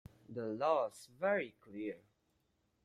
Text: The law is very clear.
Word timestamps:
The 0.29 0.47
law 0.47 0.87
is 0.87 1.07
very 1.19 1.53
clear. 1.61 1.99